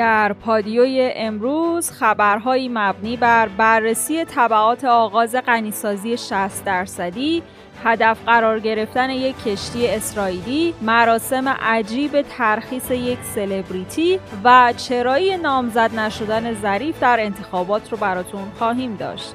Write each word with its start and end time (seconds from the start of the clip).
در 0.00 0.32
پادیوی 0.32 1.12
امروز 1.16 1.90
خبرهایی 1.90 2.68
مبنی 2.68 3.16
بر 3.16 3.48
بررسی 3.48 4.24
طبعات 4.24 4.84
آغاز 4.84 5.36
غنیسازی 5.46 6.16
60 6.16 6.64
درصدی 6.64 7.42
هدف 7.84 8.18
قرار 8.26 8.60
گرفتن 8.60 9.10
یک 9.10 9.36
کشتی 9.44 9.88
اسرائیلی، 9.88 10.74
مراسم 10.82 11.48
عجیب 11.48 12.22
ترخیص 12.22 12.90
یک 12.90 13.18
سلبریتی 13.22 14.20
و 14.44 14.72
چرایی 14.76 15.36
نامزد 15.36 15.94
نشدن 15.94 16.54
ظریف 16.54 17.00
در 17.00 17.16
انتخابات 17.20 17.92
رو 17.92 17.98
براتون 17.98 18.50
خواهیم 18.58 18.96
داشت. 18.96 19.34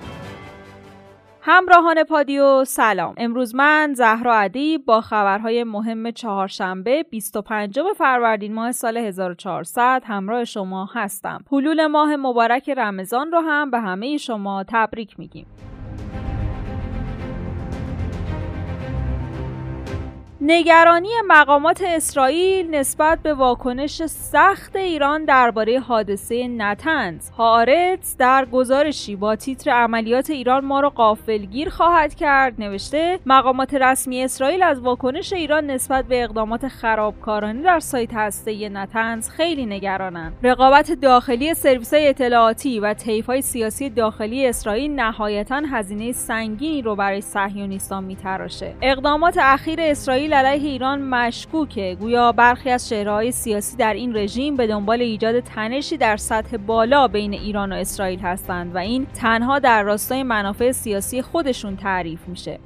همراهان 1.47 2.03
پادیو 2.03 2.65
سلام. 2.65 3.13
امروز 3.17 3.55
من 3.55 3.93
زهرا 3.93 4.35
عدی 4.35 4.77
با 4.77 5.01
خبرهای 5.01 5.63
مهم 5.63 6.11
چهارشنبه 6.11 7.03
25 7.03 7.79
فروردین 7.97 8.53
ماه 8.53 8.71
سال 8.71 8.97
1400 8.97 10.03
همراه 10.05 10.43
شما 10.45 10.89
هستم. 10.93 11.45
حلول 11.51 11.87
ماه 11.87 12.15
مبارک 12.15 12.69
رمضان 12.69 13.31
رو 13.31 13.39
هم 13.39 13.71
به 13.71 13.79
همه 13.79 14.17
شما 14.17 14.63
تبریک 14.67 15.19
میگیم. 15.19 15.45
نگرانی 20.47 21.09
مقامات 21.27 21.83
اسرائیل 21.87 22.75
نسبت 22.75 23.19
به 23.19 23.33
واکنش 23.33 24.05
سخت 24.05 24.75
ایران 24.75 25.25
درباره 25.25 25.79
حادثه 25.79 26.47
نتنز. 26.47 27.29
هارتز 27.29 28.17
در 28.17 28.45
گزارشی 28.45 29.15
با 29.15 29.35
تیتر 29.35 29.71
عملیات 29.71 30.29
ایران 30.29 30.65
ما 30.65 30.79
را 30.79 30.89
قافلگیر 30.89 31.69
خواهد 31.69 32.15
کرد. 32.15 32.53
نوشته 32.61 33.19
مقامات 33.25 33.73
رسمی 33.73 34.23
اسرائیل 34.23 34.63
از 34.63 34.79
واکنش 34.79 35.33
ایران 35.33 35.65
نسبت 35.65 36.05
به 36.05 36.23
اقدامات 36.23 36.67
خرابکارانه 36.67 37.61
در 37.61 37.79
سایت 37.79 38.13
هسته 38.13 38.69
نتنز 38.69 39.29
خیلی 39.29 39.65
نگرانند. 39.65 40.33
رقابت 40.43 40.91
داخلی 40.91 41.53
سرویس 41.53 41.93
های 41.93 42.07
اطلاعاتی 42.07 42.79
و 42.79 42.93
طیف 42.93 43.25
های 43.25 43.41
سیاسی 43.41 43.89
داخلی 43.89 44.47
اسرائیل 44.47 44.91
نهایتا 44.91 45.61
هزینه 45.71 46.11
سنگینی 46.11 46.81
رو 46.81 46.95
برای 46.95 47.21
صهیونیستان 47.21 48.03
میتراشه. 48.03 48.75
اقدامات 48.81 49.37
اخیر 49.37 49.81
اسرائیل 49.81 50.34
علیه 50.35 50.69
ایران 50.69 51.01
مشکوکه. 51.01 51.97
گویا 51.99 52.31
برخی 52.31 52.69
از 52.69 52.89
چهرههای 52.89 53.31
سیاسی 53.31 53.77
در 53.77 53.93
این 53.93 54.17
رژیم 54.17 54.55
به 54.55 54.67
دنبال 54.67 55.01
ایجاد 55.01 55.39
تنشی 55.39 55.97
در 55.97 56.17
سطح 56.17 56.57
بالا 56.57 57.07
بین 57.07 57.33
ایران 57.33 57.71
و 57.71 57.75
اسرائیل 57.75 58.19
هستند 58.19 58.75
و 58.75 58.77
این 58.77 59.05
تنها 59.05 59.59
در 59.59 59.83
راستای 59.83 60.23
منافع 60.23 60.71
سیاسی 60.71 61.21
خودشون 61.21 61.75
تعریف 61.75 62.27
میشه. 62.27 62.59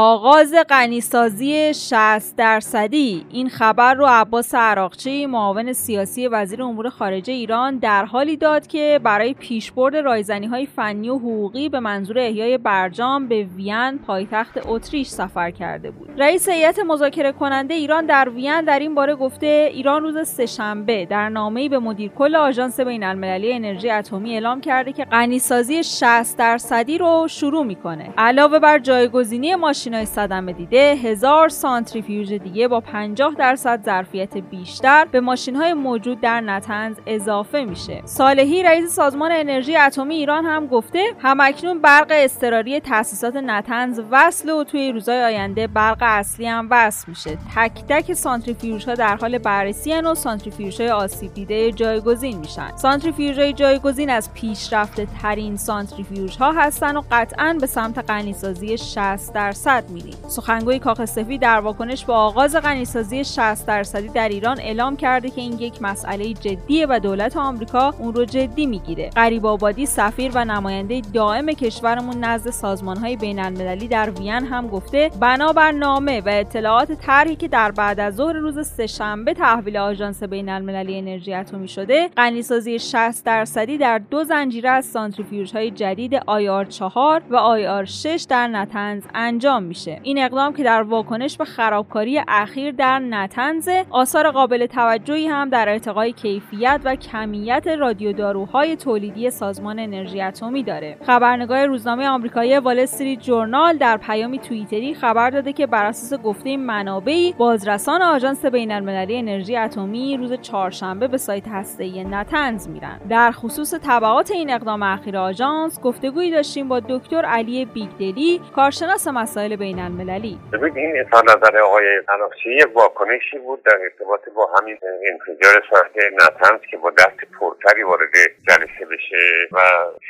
آغاز 0.00 0.54
غنیسازی 0.68 1.74
60 1.74 2.36
درصدی. 2.36 3.26
این 3.30 3.48
خبر 3.48 3.94
رو 3.94 4.06
عباس 4.08 4.54
عراقچی 4.54 5.26
معاون 5.26 5.72
سیاسی 5.72 6.28
وزیر 6.28 6.62
امور 6.62 6.88
خارجه 6.88 7.32
ایران 7.32 7.78
در 7.78 8.04
حالی 8.04 8.36
داد 8.36 8.66
که 8.66 9.00
برای 9.02 9.34
پیشبرد 9.34 9.96
رایزنی 9.96 10.46
های 10.46 10.66
فنی 10.66 11.08
و 11.08 11.18
حقوقی 11.18 11.68
به 11.68 11.80
منظور 11.80 12.18
احیای 12.18 12.58
برجام 12.58 13.28
به 13.28 13.46
وین 13.56 13.98
پایتخت 14.06 14.58
اتریش 14.66 15.08
سفر 15.08 15.50
کرده 15.50 15.90
بود. 15.90 16.10
رئیس 16.18 16.48
هیئت 16.48 16.78
مذاکره 16.78 17.32
کننده 17.32 17.74
ایران 17.74 18.06
در 18.06 18.28
وین 18.28 18.60
در 18.60 18.78
این 18.78 18.94
باره 18.94 19.14
گفته 19.14 19.70
ایران 19.72 20.02
روز 20.02 20.28
سهشنبه 20.28 21.06
در 21.06 21.28
نامه‌ای 21.28 21.68
به 21.68 21.78
مدیر 21.78 22.10
کل 22.18 22.36
آژانس 22.36 22.80
بین 22.80 23.04
المللی 23.04 23.52
انرژی 23.52 23.90
اتمی 23.90 24.32
اعلام 24.34 24.60
کرده 24.60 24.92
که 24.92 25.04
غنیسازی 25.04 25.82
60 25.82 26.38
درصدی 26.38 26.98
رو 26.98 27.26
شروع 27.30 27.64
می‌کنه. 27.64 28.14
علاوه 28.18 28.58
بر 28.58 28.78
جایگزینی 28.78 29.54
ماشین 29.54 29.87
ماشینای 29.88 30.06
صدمه 30.06 30.52
دیده 30.52 30.94
هزار 30.94 31.48
سانتریفیوژ 31.48 32.32
دیگه 32.32 32.68
با 32.68 32.80
50 32.80 33.34
درصد 33.34 33.84
ظرفیت 33.84 34.36
بیشتر 34.36 35.04
به 35.04 35.20
ماشین 35.20 35.56
های 35.56 35.74
موجود 35.74 36.20
در 36.20 36.40
نتنز 36.40 36.96
اضافه 37.06 37.64
میشه. 37.64 38.02
صالحی 38.04 38.62
رئیس 38.62 38.94
سازمان 38.94 39.32
انرژی 39.32 39.76
اتمی 39.76 40.14
ایران 40.14 40.44
هم 40.44 40.66
گفته 40.66 41.04
همکنون 41.18 41.80
برق 41.80 42.06
اضطراری 42.10 42.80
تاسیسات 42.80 43.36
نتنز 43.36 44.00
وصل 44.10 44.50
و 44.50 44.64
توی 44.64 44.92
روزهای 44.92 45.24
آینده 45.24 45.66
برق 45.66 45.98
اصلی 46.00 46.46
هم 46.46 46.68
وصل 46.70 47.04
میشه. 47.08 47.38
تک 47.56 47.72
تک 47.88 48.12
سانتریفیوژ 48.12 48.84
ها 48.84 48.94
در 48.94 49.16
حال 49.16 49.38
بررسی 49.38 49.92
و 49.92 50.14
سانتریفیوژ 50.14 50.80
های 50.80 50.90
آسیب 50.90 51.34
دیده 51.34 51.72
جایگزین 51.72 52.38
میشن. 52.38 52.76
سانتریفیوژ 52.76 53.38
های 53.38 53.52
جایگزین 53.52 54.10
از 54.10 54.34
پیشرفته 54.34 55.06
ترین 55.22 55.56
سانتریفیوژ 55.56 56.36
ها 56.36 56.52
هستن 56.52 56.96
و 56.96 57.02
قطعا 57.10 57.56
به 57.60 57.66
سمت 57.66 58.10
غنیسازی 58.10 58.78
60 58.78 59.34
درصد 59.34 59.77
درصد 59.80 60.28
سخنگوی 60.28 60.78
کاخ 60.78 61.04
سفید 61.04 61.40
در 61.42 61.60
واکنش 61.60 62.04
به 62.04 62.12
آغاز 62.12 62.56
غنیسازی 62.56 63.24
60 63.24 63.66
درصدی 63.66 64.08
در 64.08 64.28
ایران 64.28 64.60
اعلام 64.60 64.96
کرده 64.96 65.30
که 65.30 65.40
این 65.40 65.58
یک 65.58 65.82
مسئله 65.82 66.34
جدیه 66.34 66.86
و 66.90 67.00
دولت 67.02 67.36
آمریکا 67.36 67.94
اون 67.98 68.14
رو 68.14 68.24
جدی 68.24 68.66
می‌گیره. 68.66 69.10
غریب 69.10 69.46
آبادی 69.46 69.86
سفیر 69.86 70.32
و 70.34 70.44
نماینده 70.44 71.02
دائم 71.12 71.46
کشورمون 71.46 72.24
نزد 72.24 72.50
سازمانهای 72.50 73.16
بین 73.16 73.38
المللی 73.38 73.88
در 73.88 74.10
وین 74.10 74.30
هم 74.30 74.68
گفته 74.68 75.10
بنابر 75.20 75.72
نامه 75.72 76.20
و 76.20 76.28
اطلاعات 76.28 76.92
طرحی 76.92 77.36
که 77.36 77.48
در 77.48 77.70
بعد 77.70 78.00
از 78.00 78.14
ظهر 78.14 78.32
روز 78.32 78.66
سهشنبه 78.66 79.34
تحویل 79.34 79.76
آژانس 79.76 80.22
بین 80.22 80.48
المللی 80.48 80.98
انرژی 80.98 81.34
اتمی 81.34 81.68
شده 81.68 82.08
غنیسازی 82.16 82.78
60 82.78 83.24
درصدی 83.24 83.78
در 83.78 83.98
دو 83.98 84.24
زنجیره 84.24 84.70
از 84.70 84.84
سانتریفیوژهای 84.84 85.70
جدید 85.70 86.14
آیار 86.14 86.64
4 86.64 87.22
و 87.30 87.36
آیار 87.36 87.84
6 87.84 88.26
در 88.28 88.46
نتنز 88.46 89.02
انجام 89.14 89.57
میشه. 89.62 90.00
این 90.02 90.18
اقدام 90.18 90.52
که 90.52 90.64
در 90.64 90.82
واکنش 90.82 91.36
به 91.36 91.44
خرابکاری 91.44 92.20
اخیر 92.28 92.72
در 92.72 92.98
نتنز 92.98 93.68
آثار 93.90 94.30
قابل 94.30 94.66
توجهی 94.66 95.26
هم 95.26 95.48
در 95.48 95.68
ارتقای 95.68 96.12
کیفیت 96.12 96.80
و 96.84 96.96
کمیت 96.96 97.66
رادیوداروهای 97.66 98.76
تولیدی 98.76 99.30
سازمان 99.30 99.78
انرژی 99.78 100.20
اتمی 100.20 100.62
داره. 100.62 100.96
خبرنگار 101.06 101.66
روزنامه 101.66 102.08
آمریکایی 102.08 102.58
وال 102.58 102.78
استریت 102.78 103.20
جورنال 103.20 103.76
در 103.76 103.96
پیامی 103.96 104.38
توییتری 104.38 104.94
خبر 104.94 105.30
داده 105.30 105.52
که 105.52 105.66
بر 105.66 105.84
اساس 105.84 106.20
گفته 106.20 106.56
منابعی 106.56 107.32
بازرسان 107.32 108.02
آژانس 108.02 108.44
بین 108.44 108.72
المللی 108.72 109.16
انرژی 109.18 109.56
اتمی 109.56 110.16
روز 110.16 110.32
چهارشنبه 110.32 111.08
به 111.08 111.18
سایت 111.18 111.48
هسته 111.48 112.04
نتنز 112.04 112.68
میرن. 112.68 113.00
در 113.08 113.30
خصوص 113.30 113.74
تبعات 113.82 114.30
این 114.30 114.50
اقدام 114.50 114.82
اخیر 114.82 115.16
آژانس 115.16 115.80
گفتگویی 115.80 116.30
داشتیم 116.30 116.68
با 116.68 116.80
دکتر 116.80 117.24
علی 117.24 117.64
بیگدلی 117.64 118.40
کارشناس 118.54 119.08
مسائل 119.08 119.47
بین 119.56 119.78
المللی. 119.78 120.38
ببین 120.52 120.78
این 120.78 121.00
اظهار 121.00 121.24
نظر 121.24 121.58
آقای 121.58 122.02
تنافسی 122.06 122.72
واکنشی 122.74 123.38
بود 123.38 123.62
در 123.62 123.78
ارتباط 123.82 124.20
با 124.36 124.50
همین 124.58 124.78
انفجار 125.12 125.62
ساحل 125.70 126.10
نتنز 126.14 126.60
که 126.70 126.76
با 126.76 126.90
دست 126.90 127.18
پرتری 127.40 127.82
وارد 127.82 128.14
جلسه 128.48 128.84
بشه 128.90 129.48
و 129.52 129.58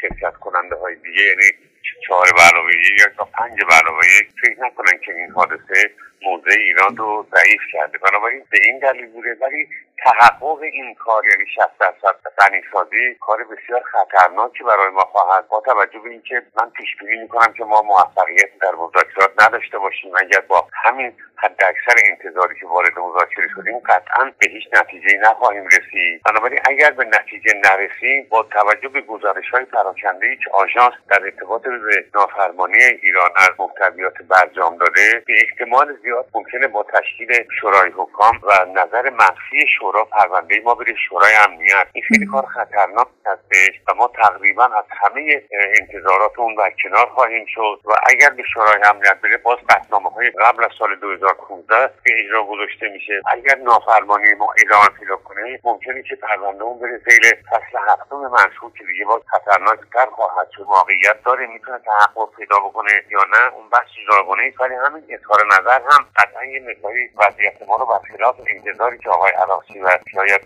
شرکت 0.01 0.37
کننده 0.37 0.77
های 0.77 0.95
دیگه 0.95 1.23
یعنی 1.23 1.69
چهار 2.07 2.27
برابری 2.37 2.97
یا 2.99 3.25
پنج 3.25 3.59
برابری 3.71 4.29
فکر 4.43 4.61
نکنن 4.65 4.99
که 5.05 5.13
این 5.15 5.31
حادثه 5.31 5.91
موضع 6.23 6.51
ایران 6.51 6.97
رو 6.97 7.27
ضعیف 7.35 7.61
کرده. 7.73 7.99
بنابراین 7.99 8.43
به 8.51 8.59
این 8.65 8.79
دلیل 8.79 9.07
بوده. 9.07 9.37
ولی 9.41 9.69
تحقق 10.05 10.59
این 10.73 10.95
کار 10.95 11.27
یعنی 11.27 11.45
60 11.55 11.79
درصد 11.81 12.17
غنیسازی 12.39 13.15
کار 13.21 13.45
بسیار 13.45 13.83
خطرناکی 13.83 14.65
برای 14.65 14.91
ما 14.91 15.01
خواهد 15.01 15.49
با 15.49 15.61
توجه 15.61 15.99
به 15.99 16.11
اینکه 16.11 16.43
من 16.57 16.71
پیش 16.71 16.97
بینی 17.01 17.23
می‌کنم 17.23 17.53
که 17.53 17.65
ما 17.65 17.83
موفقیت 17.83 18.59
در 18.61 18.73
مذاکرات 18.73 19.43
نداشته 19.43 19.79
باشیم. 19.79 20.13
اگر 20.17 20.41
با 20.41 20.69
همین 20.85 21.13
حد 21.37 21.65
اکثر 21.65 22.03
انتظاری 22.11 22.61
که 22.61 22.67
وارد 22.67 22.99
مذاکره 22.99 23.49
شدیم 23.55 23.79
قطعا 23.79 24.33
به 24.39 24.51
هیچ 24.51 24.65
نتیجه 24.73 25.19
نخواهیم 25.19 25.67
رسید. 25.67 26.23
بنابراین 26.25 26.61
اگر 26.65 26.91
به 26.91 27.05
نتیجه 27.05 27.53
نرسیم 27.65 28.27
با 28.31 28.43
توجه 28.43 28.89
به 28.89 29.01
گزارش 29.01 29.51
های 29.51 29.65
پراکنده 29.65 30.37
که 30.37 30.51
آژانس 30.53 30.95
در 31.11 31.25
ارتباط 31.25 31.63
به 31.63 32.05
نافرمانی 32.15 32.83
ایران 33.03 33.31
از 33.37 33.51
محتویات 33.59 34.15
برجام 34.29 34.77
داده 34.77 35.23
به 35.27 35.35
احتمال 35.43 35.97
زیاد 36.03 36.27
ممکنه 36.35 36.67
با 36.67 36.87
تشکیل 36.95 37.29
شورای 37.61 37.91
حکام 37.91 38.41
و 38.43 38.81
نظر 38.81 39.11
منفی 39.11 39.67
شورا 39.89 40.05
پرونده 40.05 40.61
ما 40.65 40.75
بره 40.75 40.95
شورای 41.09 41.35
امنیت. 41.35 41.87
این 41.93 42.05
خیلی 42.09 42.27
کار 42.27 42.47
خطرناک 42.47 43.07
هستش 43.27 43.81
و 43.89 43.95
ما 43.95 44.11
تقریبا 44.23 44.65
از 44.65 44.85
همه 44.91 45.43
انتظارات 45.81 46.39
اون 46.39 46.57
کنار 46.83 47.07
خواهیم 47.07 47.47
شد 47.55 47.81
و 47.85 47.93
اگر 48.07 48.31
به 48.31 48.43
شورای 48.55 48.83
امنیت 48.85 49.21
بره 49.23 49.37
باز 49.37 49.59
قطنامه 49.69 50.11
های 50.11 50.31
قبل 50.31 50.65
از 50.65 50.71
سال 50.79 50.97
2015 50.97 51.77
به 52.05 52.13
اجرا 52.19 52.45
گذاشته 52.45 52.89
میشه. 52.89 53.23
اگر 53.33 53.55
نافرمانی 53.55 54.35
ما 54.35 54.55
ادامه 54.67 54.89
پیدا 54.99 55.17
کنه 55.17 55.61
ممکنه 55.65 56.03
که 56.03 56.17
پرونده 56.17 56.63
اون 56.63 56.79
بره 56.81 57.01
زیر 57.09 57.23
فصل 57.51 57.79
هفتم 57.89 58.17
منصور 58.17 58.73
که 58.79 58.85
دیگه 58.85 59.05
باز 59.05 59.23
خطرناکتر 59.27 60.07
خواهد 60.07 60.49
شد. 60.57 60.63
واقعیت 60.63 61.23
داره 61.25 61.47
می‌تونه 61.47 61.79
تحقق 61.79 62.37
پیدا 62.37 62.59
بکنه 62.59 62.91
یا 63.11 63.21
نه 63.31 63.55
اون 63.55 63.69
بحث 63.69 63.89
جداگانه 64.05 64.53
ولی 64.61 64.75
همین 64.75 65.05
اظهار 65.09 65.47
نظر 65.47 65.81
هم 65.91 66.07
قطعا 66.17 66.45
یه 66.45 66.61
مقداری 66.61 67.11
وضعیت 67.17 67.69
ما 67.69 67.77
رو 67.77 67.87
برخلاف 67.87 68.37
انتظاری 68.47 68.99
که 68.99 69.11
آقای 69.11 69.33
عراقچی 69.33 69.78
و 69.85 69.99
شاید 70.13 70.41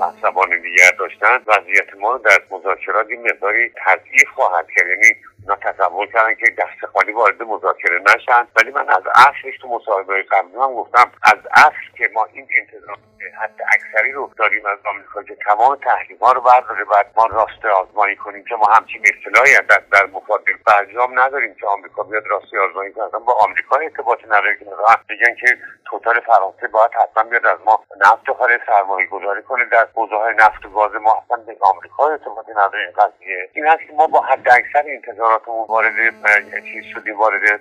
محسبان 0.00 0.48
دیگر 0.62 0.90
داشتن 0.98 1.38
وضعیت 1.46 1.96
ما 2.00 2.12
رو 2.12 2.18
در 2.18 2.42
مذاکرات 2.50 3.10
یه 3.10 3.18
مقداری 3.18 3.70
تضعیف 3.86 4.28
خواهد 4.34 4.66
کرد. 4.76 4.86
یعنی 4.86 5.16
اینا 5.46 5.56
تصور 5.56 6.06
کردن 6.06 6.34
که 6.34 6.46
دست 6.58 6.92
خالی 6.92 7.12
وارد 7.12 7.42
مذاکره 7.42 8.00
نشن. 8.00 8.46
ولی 8.56 8.70
من 8.70 8.88
از 8.88 9.02
اصلش 9.14 9.58
تو 9.62 9.68
مصاحبه 9.68 10.22
قبلی 10.22 10.56
هم 10.56 10.74
گفتم 10.74 11.12
از 11.22 11.38
اصل 11.54 11.86
که 11.98 12.10
ما 12.14 12.24
این 12.32 12.48
انتظار 12.60 12.96
حتی 13.40 13.62
اکثری 13.74 14.12
رو 14.12 14.30
داریم 14.38 14.66
از 14.66 14.78
آمریکا 14.84 15.22
که 15.22 15.34
تمام 15.34 15.76
تحریم 15.76 16.18
ها 16.18 16.32
رو 16.32 16.40
برداره 16.40 16.84
بعد 16.84 17.06
ما 17.16 17.26
راست 17.26 17.64
آزمایی 17.64 18.16
کنیم 18.16 18.44
که 18.44 18.54
ما 18.54 18.66
همچین 18.66 19.02
اصطلاحی 19.04 19.66
در, 19.68 19.82
در 19.92 20.06
مفادل 20.06 20.52
برجام 20.66 21.20
نداریم 21.20 21.54
که 21.54 21.66
آمریکا 21.66 22.02
بیاد 22.02 22.26
راستی 22.26 22.58
آزمایی 22.58 22.92
کنه. 22.92 23.08
با 23.08 23.32
آمریکا 23.32 23.76
ارتباطی 23.76 24.24
نداره 24.26 24.58
که 24.58 24.64
بگن 25.08 25.34
که 25.34 25.58
توتال 25.84 26.20
فرانسه 26.20 26.68
باید 26.68 26.90
حتما 26.94 27.30
بیاد 27.30 27.46
از 27.46 27.58
ما 27.66 27.84
نفت 27.96 28.38
خارج 28.38 28.60
سرمایه 28.66 29.06
گذاری 29.06 29.42
کنه. 29.42 29.64
در 29.64 29.88
حوزه 29.94 30.16
های 30.16 30.34
نفت 30.34 30.66
و 30.66 30.68
گاز 30.68 30.94
ما 30.94 31.22
اصلا 31.24 31.36
به 31.36 31.56
آمریکا 31.60 32.10
ارتباطی 32.10 32.50
نداره 32.50 32.78
این 32.78 32.92
قضیه 32.92 33.50
این 33.52 33.66
هست 33.66 33.80
که 33.86 33.92
ما 33.92 34.06
با 34.06 34.20
حد 34.20 34.48
اکثر 34.48 34.82
انتظاراتمون 35.36 35.66
وارد 35.68 36.64
چیز 36.72 36.84
شدیم 36.94 37.18
وارد 37.18 37.60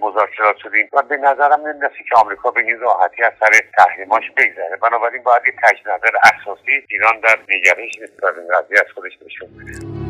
مذاکرات 0.00 0.56
شدیم. 0.56 0.88
و 0.92 1.02
به 1.02 1.16
نظرم 1.16 1.66
نمی‌رسه 1.66 1.94
که 2.10 2.16
آمریکا 2.16 2.50
به 2.50 2.60
این 2.60 2.80
راحتی 2.80 3.22
از 3.22 3.32
سر 3.40 3.50
تحریماش 3.76 4.30
بگذره. 4.36 4.76
بنابراین 4.82 5.22
باید 5.22 5.42
یه 5.46 5.54
نظر 5.86 6.10
اساسی 6.24 6.86
ایران 6.88 7.20
در 7.20 7.38
نگرش 7.48 7.98
نسبت 8.02 8.34
قضیه 8.50 8.78
از 8.80 8.92
خودش 8.94 9.12
نشون 9.26 9.48
بده 9.48 10.03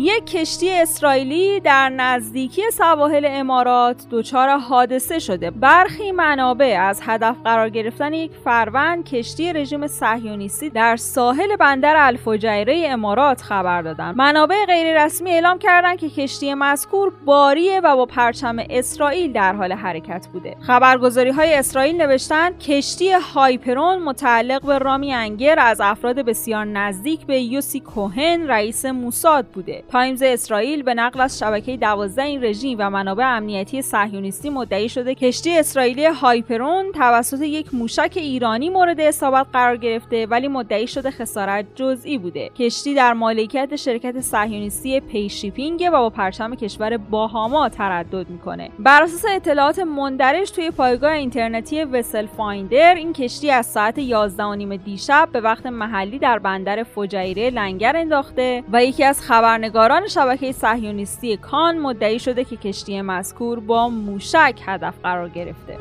یک 0.00 0.26
کشتی 0.26 0.70
اسرائیلی 0.70 1.60
در 1.60 1.88
نزدیکی 1.88 2.62
سواحل 2.72 3.26
امارات 3.30 4.06
دچار 4.10 4.58
حادثه 4.58 5.18
شده. 5.18 5.50
برخی 5.50 6.12
منابع 6.12 6.78
از 6.80 7.00
هدف 7.04 7.36
قرار 7.44 7.68
گرفتن 7.68 8.12
یک 8.12 8.30
فروند 8.44 9.04
کشتی 9.04 9.52
رژیم 9.52 9.86
صهیونیستی 9.86 10.70
در 10.70 10.96
ساحل 10.96 11.56
بندر 11.56 11.94
الفجیره 11.96 12.86
امارات 12.88 13.42
خبر 13.42 13.82
دادند. 13.82 14.16
منابع 14.16 14.64
غیررسمی 14.66 15.30
اعلام 15.30 15.58
کردند 15.58 15.98
که 15.98 16.08
کشتی 16.08 16.54
مذکور 16.54 17.12
باریه 17.24 17.80
و 17.80 17.96
با 17.96 18.06
پرچم 18.06 18.56
اسرائیل 18.70 19.32
در 19.32 19.52
حال 19.52 19.72
حرکت 19.72 20.28
بوده. 20.32 20.56
خبرگزاری 20.60 21.30
های 21.30 21.54
اسرائیل 21.54 22.02
نوشتند 22.02 22.58
کشتی 22.58 23.12
هایپرون 23.12 23.98
متعلق 24.02 24.66
به 24.66 24.78
رامی 24.78 25.14
انگر 25.14 25.58
از 25.58 25.80
افراد 25.80 26.16
بسیار 26.16 26.64
نزدیک 26.64 27.26
به 27.26 27.40
یوسی 27.40 27.80
کوهن 27.80 28.46
رئیس 28.48 28.84
موساد 28.84 29.46
بوده. 29.46 29.84
تایمز 29.92 30.22
اسرائیل 30.22 30.82
به 30.82 30.94
نقل 30.94 31.20
از 31.20 31.38
شبکه 31.38 31.76
12 31.76 32.22
این 32.22 32.44
رژیم 32.44 32.78
و 32.80 32.90
منابع 32.90 33.24
امنیتی 33.36 33.82
صهیونیستی 33.82 34.50
مدعی 34.50 34.88
شده. 34.88 35.14
کشتی 35.14 35.58
اسرائیلی 35.58 36.04
هایپرون 36.04 36.92
توسط 36.92 37.40
یک 37.40 37.74
موشک 37.74 38.12
ایرانی 38.16 38.70
مورد 38.70 39.00
اصابت 39.00 39.46
قرار 39.52 39.76
گرفته 39.76 40.26
ولی 40.26 40.48
مدعی 40.48 40.86
شده 40.86 41.10
خسارت 41.10 41.66
جزئی 41.74 42.18
بوده. 42.18 42.48
کشتی 42.48 42.94
در 42.94 43.12
مالکیت 43.12 43.76
شرکت 43.76 44.20
صهیونیستی 44.20 45.00
Ray 45.00 45.24
Shipping 45.24 45.88
و 45.92 45.98
با 45.98 46.10
پرچم 46.10 46.54
کشور 46.54 46.96
باهاما 46.96 47.68
تردد 47.68 48.30
می‌کنه. 48.30 48.70
بر 48.78 49.02
اساس 49.02 49.24
اطلاعات 49.30 49.78
مندرج 49.78 50.50
توی 50.50 50.70
پایگاه 50.70 51.12
اینترنتی 51.12 51.84
VesselFinder 51.84 52.94
این 52.94 53.12
کشتی 53.12 53.50
از 53.50 53.66
ساعت 53.66 53.98
11 53.98 54.76
دیشب 54.76 55.28
به 55.32 55.40
وقت 55.40 55.66
محلی 55.66 56.18
در 56.18 56.38
بندر 56.38 56.82
فجیره 56.82 57.50
لنگر 57.50 57.96
انداخته 57.96 58.64
و 58.72 58.84
یکی 58.84 59.04
از 59.04 59.20
خبرنگار 59.20 59.77
کاران 59.78 60.08
شبکه 60.08 60.52
صهیونیستی 60.52 61.36
کان 61.36 61.78
مدعی 61.78 62.18
شده 62.18 62.44
که 62.44 62.56
کشتی 62.56 63.00
مذکور 63.00 63.60
با 63.60 63.88
موشک 63.88 64.60
هدف 64.66 64.94
قرار 65.02 65.28
گرفته. 65.28 65.78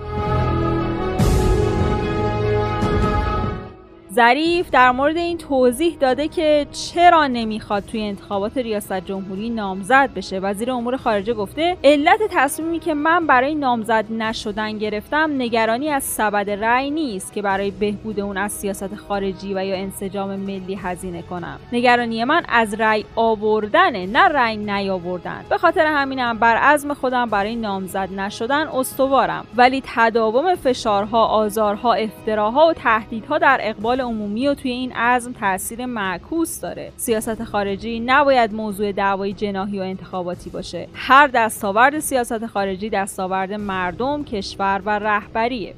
ظریف 4.18 4.70
در 4.72 4.92
مورد 4.92 5.18
این 5.18 5.38
توضیح 5.38 5.98
داده 6.00 6.28
که 6.28 6.68
چرا 6.72 7.28
نمی‌خواد 7.28 7.84
توی 7.86 8.02
انتخابات 8.02 8.58
ریاست 8.58 8.94
جمهوری 8.94 9.50
نامزد 9.50 10.10
بشه. 10.16 10.40
وزیر 10.40 10.72
امور 10.72 10.98
خارجه 10.98 11.34
گفته 11.34 11.78
علت 11.84 12.20
تصمیمی 12.30 12.80
که 12.80 12.94
من 12.94 13.28
برای 13.28 13.56
نامزد 13.56 14.06
نشدن 14.12 14.78
گرفتم 14.78 15.32
نگرانی 15.38 15.90
از 15.90 16.04
سبد 16.04 16.50
رأی 16.50 16.92
نیست 16.92 17.34
که 17.34 17.42
برای 17.42 17.72
بهبود 17.72 18.20
اون 18.20 18.38
از 18.38 18.52
سیاست 18.52 18.96
خارجی 18.96 19.54
و 19.54 19.66
یا 19.66 19.76
انسجام 19.76 20.36
ملی 20.36 20.76
هزینه 20.76 21.22
کنم. 21.22 21.60
نگرانی 21.72 22.24
من 22.24 22.44
از 22.50 22.74
رأی 22.74 23.06
آوردنه 23.16 24.06
نه 24.06 24.28
رأی 24.28 24.58
نیاوردن. 24.58 25.46
به 25.50 25.58
خاطر 25.58 25.86
همینم 25.86 26.38
بر 26.38 26.56
عزم 26.56 26.94
خودم 26.94 27.30
برای 27.30 27.56
نامزد 27.56 28.10
نشدن 28.18 28.68
استوارم. 28.68 29.46
ولی 29.58 29.84
تداوم 29.96 30.56
فشارها 30.56 31.26
آزارها 31.26 31.94
افتراها 31.94 32.68
و 32.68 32.74
تهدیدها 32.74 33.38
در 33.38 33.60
اقبال 33.64 34.07
عمومی 34.08 34.48
و 34.48 34.54
توی 34.54 34.72
این 34.72 34.92
عزم 34.92 35.32
تاثیر 35.32 35.86
معکوس 35.86 36.62
داره. 36.62 36.92
سیاست 36.98 37.44
خارجی 37.44 38.00
نباید 38.00 38.54
موضوع 38.54 38.92
دعوای 38.92 39.34
جناهی 39.34 39.80
و 39.80 39.82
انتخاباتی 39.82 40.50
باشه. 40.50 40.88
هر 40.94 41.28
دستاورد 41.28 42.00
سیاست 42.00 42.46
خارجی 42.46 42.90
دستاورد 42.90 43.54
مردم 43.54 44.24
کشور 44.24 44.82
و 44.86 45.00
رهبریه. 45.00 45.74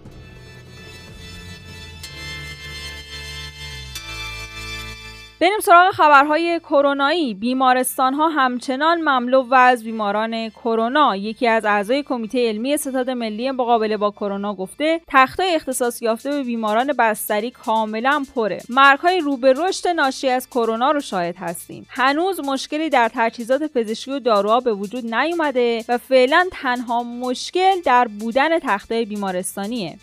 بریم 5.42 5.60
سراغ 5.60 5.92
خبرهای 5.92 6.60
کرونایی. 6.60 7.34
بیمارستان 7.34 8.14
ها 8.14 8.30
همچنان 8.30 9.02
مملو 9.02 9.42
و 9.42 9.54
از 9.54 9.84
بیماران 9.84 10.50
کرونا 10.50 11.16
یکی 11.16 11.48
از 11.48 11.66
اعضای 11.66 12.04
کمیته 12.04 12.48
علمی 12.48 12.78
ستاد 12.78 13.10
ملی 13.10 13.52
مقابله 13.52 13.98
با 13.98 14.12
کرونا 14.12 14.56
گفته 14.56 15.02
تختای 15.08 15.56
اختصاص 15.56 16.02
یافته 16.02 16.30
به 16.30 16.44
بیماران 16.44 16.94
بستری 16.94 17.52
کاملا 17.52 18.26
پره. 18.36 18.62
مرگهای 18.70 19.20
رو 19.20 19.38
به 19.38 19.54
رشد 19.54 19.88
ناشی 19.88 20.30
از 20.30 20.50
کرونا 20.50 20.92
رو 20.92 21.00
شاهد 21.00 21.36
هستیم. 21.38 21.86
هنوز 21.90 22.40
مشکلی 22.40 22.90
در 22.90 23.12
تجهیزات 23.16 23.64
پزشکی 23.64 24.12
و 24.12 24.20
داروها 24.20 24.60
به 24.60 24.74
وجود 24.74 25.16
نیومده 25.16 25.86
و 25.90 25.98
فعلا 25.98 26.46
تنها 26.52 27.04
مشکل 27.04 27.82
در 27.86 28.08
بودن 28.08 28.60
تختای 28.60 29.06
بیمارستانیه. 29.06 29.98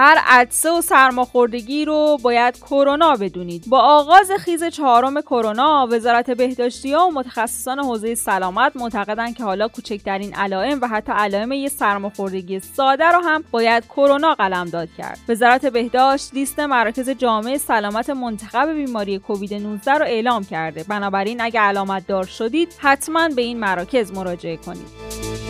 هر 0.00 0.18
عدسه 0.26 0.70
و 0.70 0.80
سرماخوردگی 0.80 1.84
رو 1.84 2.18
باید 2.22 2.58
کرونا 2.58 3.16
بدونید. 3.16 3.64
با 3.68 3.78
آغاز 3.78 4.30
خیز 4.38 4.64
چهارم 4.64 5.20
کرونا 5.20 5.88
وزارت 5.90 6.30
بهداشتی 6.30 6.94
و 6.94 7.10
متخصصان 7.10 7.78
حوزه 7.78 8.14
سلامت 8.14 8.72
معتقدند 8.76 9.36
که 9.36 9.44
حالا 9.44 9.68
کوچکترین 9.68 10.34
علائم 10.34 10.78
و 10.82 10.86
حتی 10.86 11.12
علائم 11.12 11.52
یه 11.52 11.68
سرماخوردگی 11.68 12.60
ساده 12.60 13.04
رو 13.04 13.20
هم 13.20 13.44
باید 13.50 13.86
کرونا 13.86 14.34
قلمداد 14.34 14.88
کرد. 14.98 15.18
وزارت 15.28 15.66
بهداشت 15.66 16.34
لیست 16.34 16.60
مراکز 16.60 17.10
جامعه 17.10 17.58
سلامت 17.58 18.10
منتخب 18.10 18.68
بیماری 18.68 19.18
کووید 19.18 19.54
19 19.54 19.92
رو 19.92 20.04
اعلام 20.04 20.44
کرده. 20.44 20.84
بنابراین 20.88 21.40
اگر 21.40 21.62
علامت 21.62 22.06
دار 22.06 22.24
شدید 22.24 22.74
حتما 22.78 23.28
به 23.28 23.42
این 23.42 23.60
مراکز 23.60 24.12
مراجعه 24.12 24.56
کنید. 24.56 25.49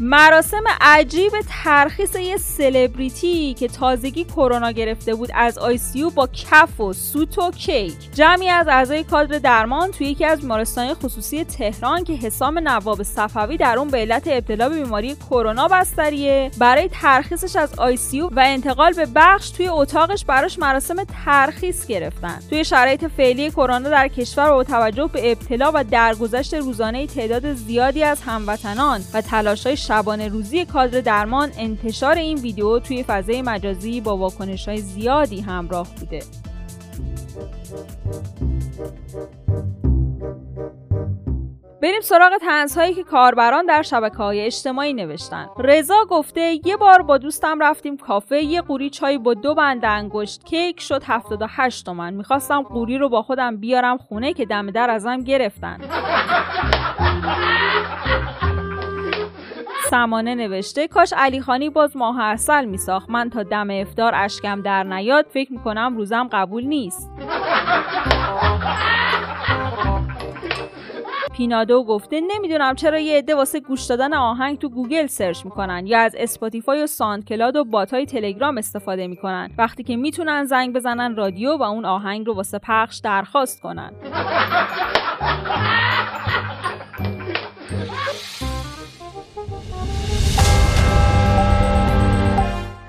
مراسم 0.00 0.62
عجیب 0.80 1.32
ترخیص 1.64 2.14
یه 2.16 2.36
سلبریتی 2.36 3.54
که 3.54 3.68
تازگی 3.68 4.24
کرونا 4.24 4.70
گرفته 4.70 5.14
بود 5.14 5.30
از 5.34 5.58
ICU 5.58 6.10
با 6.10 6.26
کف 6.26 6.80
و 6.80 6.92
سوت 6.92 7.38
و 7.38 7.50
کیک. 7.50 7.94
جمعی 8.14 8.48
از 8.48 8.68
اعضای 8.68 9.04
کادر 9.04 9.38
درمان 9.38 9.90
توی 9.90 10.06
یکی 10.06 10.24
از 10.24 10.40
بیمارستان 10.40 10.94
خصوصی 10.94 11.44
تهران 11.44 12.04
که 12.04 12.12
حسام 12.12 12.58
نواب 12.58 13.02
صفوی 13.02 13.56
در 13.56 13.78
اون 13.78 13.88
به 13.88 13.98
علت 13.98 14.22
ابتلا 14.26 14.68
به 14.68 14.82
بیماری 14.82 15.14
کرونا 15.14 15.68
بستریه 15.68 16.50
برای 16.58 16.88
ترخیصش 16.92 17.56
از 17.56 17.78
ICU 17.78 18.26
و 18.26 18.42
انتقال 18.46 18.92
به 18.92 19.06
بخش 19.14 19.50
توی 19.50 19.68
اتاقش 19.68 20.24
براش 20.24 20.58
مراسم 20.58 20.96
ترخیص 21.24 21.86
گرفتن. 21.86 22.38
توی 22.50 22.64
شرایط 22.64 23.04
فعلی 23.04 23.50
کرونا 23.50 23.88
در 23.88 24.08
کشور 24.08 24.50
با 24.50 24.64
توجه 24.64 25.10
به 25.12 25.32
ابتلا 25.32 25.70
و 25.74 25.84
درگذشت 25.84 26.54
روزانه 26.54 27.06
تعداد 27.06 27.54
زیادی 27.54 28.02
از 28.02 28.20
هموطنان 28.20 29.00
و 29.14 29.20
تلاش‌های 29.20 29.76
شبانه 29.88 30.28
روزی 30.28 30.64
کادر 30.64 31.00
درمان 31.00 31.50
انتشار 31.58 32.14
این 32.14 32.38
ویدیو 32.38 32.78
توی 32.78 33.02
فضای 33.02 33.42
مجازی 33.42 34.00
با 34.00 34.16
واکنش 34.16 34.68
های 34.68 34.78
زیادی 34.78 35.40
همراه 35.40 35.88
بوده. 36.00 36.22
بریم 41.82 42.00
سراغ 42.00 42.32
تنزهایی 42.40 42.94
که 42.94 43.02
کاربران 43.02 43.66
در 43.66 43.82
شبکه 43.82 44.16
های 44.16 44.40
اجتماعی 44.40 44.92
نوشتن. 44.92 45.46
رضا 45.58 46.04
گفته 46.10 46.60
یه 46.64 46.76
بار 46.76 47.02
با 47.02 47.18
دوستم 47.18 47.58
رفتیم 47.60 47.96
کافه 47.96 48.42
یه 48.42 48.60
قوری 48.60 48.90
چای 48.90 49.18
با 49.18 49.34
دو 49.34 49.54
بند 49.54 49.84
انگشت 49.84 50.44
کیک 50.44 50.80
شد 50.80 51.02
78 51.06 51.86
تومن. 51.86 52.14
می‌خواستم 52.14 52.62
قوری 52.62 52.98
رو 52.98 53.08
با 53.08 53.22
خودم 53.22 53.56
بیارم 53.56 53.98
خونه 53.98 54.32
که 54.32 54.46
دم 54.46 54.70
در 54.70 54.90
ازم 54.90 55.20
گرفتن. 55.20 55.78
سمانه 59.90 60.34
نوشته 60.34 60.88
کاش 60.88 61.12
علی 61.16 61.40
خانی 61.40 61.70
باز 61.70 61.96
ماه 61.96 62.20
اصل 62.20 62.64
میساخت. 62.64 63.10
من 63.10 63.30
تا 63.30 63.42
دم 63.42 63.68
افتار 63.70 64.12
اشکم 64.14 64.62
در 64.62 64.82
نیاد 64.82 65.26
فکر 65.30 65.52
می‌کنم 65.52 65.96
روزم 65.96 66.28
قبول 66.32 66.64
نیست. 66.64 67.10
پینادو 71.36 71.84
گفته 71.84 72.20
نمی‌دونم 72.20 72.74
چرا 72.74 72.98
یه 72.98 73.18
عده 73.18 73.34
واسه 73.34 73.60
گوش 73.60 73.84
دادن 73.84 74.14
آهنگ 74.14 74.58
تو 74.58 74.68
گوگل 74.68 75.06
search 75.06 75.44
می‌کنن. 75.44 75.86
یا 75.86 76.00
از 76.00 76.14
Spotify 76.18 76.82
و 76.82 76.86
SoundCloud 76.86 77.56
و 77.56 77.64
bot 77.64 77.96
ای 77.96 78.06
تلگرام 78.06 78.58
استفاده 78.58 79.06
می‌کنن. 79.06 79.50
وقتی 79.58 79.82
که 79.82 79.96
می‌تونن 79.96 80.44
زنگ 80.44 80.74
بزنن 80.74 81.16
رادیو 81.16 81.56
و 81.56 81.62
اون 81.62 81.84
آهنگ 81.84 82.26
رو 82.26 82.34
واسه 82.34 82.58
پخش 82.58 83.00
درخواست 83.04 83.60
کنن. 83.60 83.92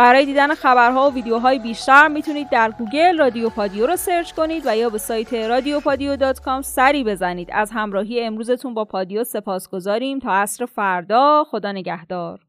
برای 0.00 0.26
دیدن 0.26 0.54
خبرها 0.54 1.10
و 1.10 1.14
ویدیوهای 1.14 1.58
بیشتر 1.58 2.08
می‌تونید 2.08 2.50
در 2.50 2.70
گوگل 2.70 3.18
رادیو 3.18 3.50
پادیو 3.50 3.86
رو 3.86 3.96
search 3.96 4.32
کنید 4.32 4.62
و 4.66 4.76
یا 4.76 4.90
به 4.90 4.98
سایت 4.98 5.34
رادیوپادیو.com 5.34 6.60
سری 6.62 7.04
بزنید. 7.04 7.48
از 7.52 7.70
همراهی 7.70 8.20
امروزتون 8.20 8.74
با 8.74 8.84
پادیو 8.84 9.24
سپاس 9.24 9.68
گذاریم 9.68 10.18
تا 10.18 10.32
عصر 10.32 10.66
فردا 10.66 11.44
خدا 11.50 11.72
نگهدار. 11.72 12.40